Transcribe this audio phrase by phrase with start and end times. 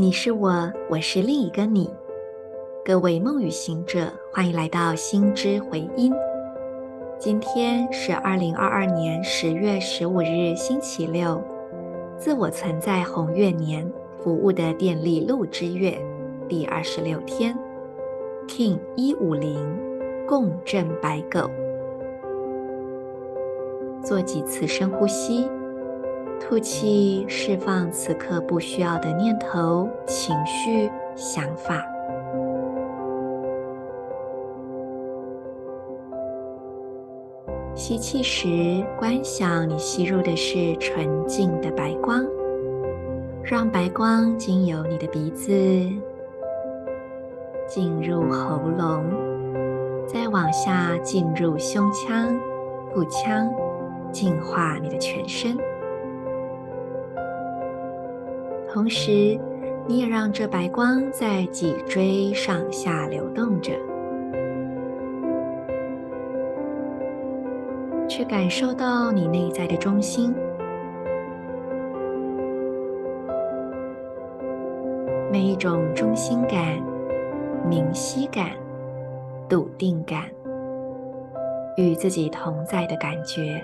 [0.00, 1.90] 你是我，我是另一个你。
[2.84, 6.14] 各位梦与行者，欢迎来到心之回音。
[7.18, 11.42] 今天是二零二二年十月十五日，星期六，
[12.16, 16.00] 自我存在红月年服务的电力鹿之月
[16.48, 17.58] 第二十六天
[18.46, 19.58] ，King 一五零
[20.28, 21.50] 共振白狗。
[24.04, 25.48] 做几次深呼吸。
[26.40, 31.84] 吐气，释放此刻不需要的念头、情绪、想法。
[37.74, 42.24] 吸气时，观想你吸入的是纯净的白光，
[43.42, 45.52] 让白光经由你的鼻子
[47.68, 49.04] 进入喉咙，
[50.06, 52.36] 再往下进入胸腔、
[52.92, 53.48] 腹腔，
[54.10, 55.56] 净化你的全身。
[58.70, 59.38] 同时，
[59.86, 63.72] 你也让这白光在脊椎上下流动着，
[68.06, 70.34] 去感受到你内在的中心，
[75.32, 76.78] 每一种中心感、
[77.68, 78.50] 明晰感、
[79.48, 80.24] 笃定感，
[81.78, 83.60] 与自己同在的感觉。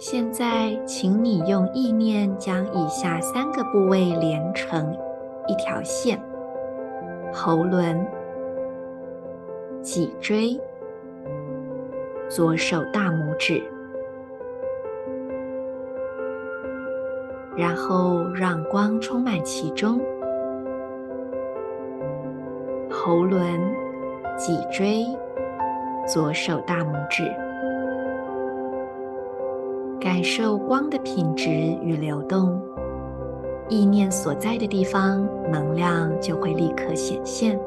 [0.00, 4.96] 现在，请你用意念将以下三个部位连成
[5.46, 6.18] 一条线：
[7.30, 8.02] 喉轮、
[9.82, 10.58] 脊椎、
[12.30, 13.62] 左手大拇指，
[17.54, 20.00] 然后让光充满其中。
[22.88, 23.60] 喉轮、
[24.38, 25.04] 脊椎、
[26.06, 27.30] 左手大拇指。
[30.00, 31.50] 感受光的品质
[31.82, 32.58] 与流动，
[33.68, 37.60] 意念所在的地方，能量就会立刻显现。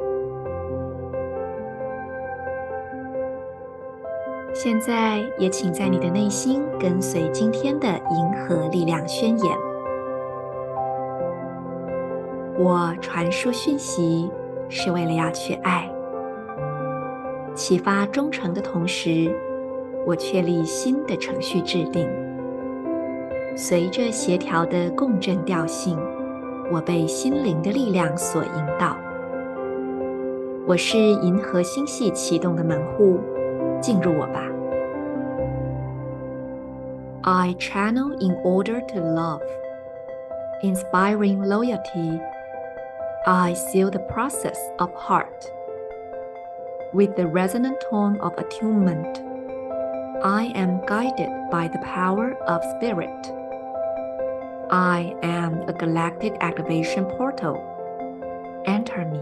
[4.52, 9.58] 现在，也请在你的内心跟随今天的银河力量宣言：
[12.58, 14.28] 我传输讯息
[14.70, 15.88] 是为了要去爱，
[17.54, 19.32] 启发忠诚的同时，
[20.06, 22.10] 我确立新的程序制定。
[23.56, 25.98] 随着协调的共振调性，
[26.72, 28.98] 我被心灵的力量所引导。
[30.66, 33.20] 我是银河星系启动的门户，
[33.82, 34.42] 进入我吧。
[37.22, 39.42] I channel in order to love,
[40.62, 42.20] inspiring loyalty.
[43.26, 45.50] I seal the process of heart
[46.94, 49.33] with the resonant tone of attunement.
[50.26, 53.10] I am guided by the power of spirit.
[54.70, 57.58] I am a galactic activation portal.
[58.66, 59.20] Enter me.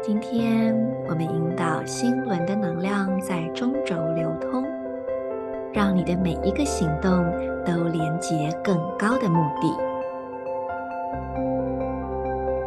[0.00, 0.74] 今天
[1.06, 4.64] 我们引导心轮的能量在中轴流通，
[5.74, 7.10] 让你的每一个行动
[7.66, 9.68] 都连接更高的目的。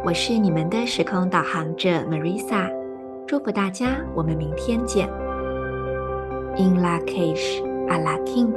[0.04, 2.70] 我是你们的时空导航者 Marisa，
[3.32, 5.08] 祝福大家，我们明天见。
[6.58, 8.52] In Lak'ech Ala K'in